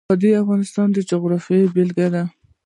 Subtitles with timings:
[0.09, 2.23] وادي د افغانستان د جغرافیې بېلګه ده.